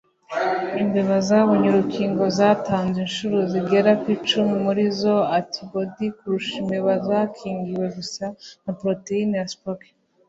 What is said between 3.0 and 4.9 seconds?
inshuro zigera ku icumi muri